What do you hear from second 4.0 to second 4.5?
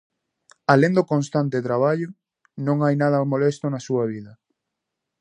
vida.